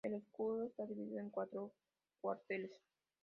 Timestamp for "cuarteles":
2.21-2.71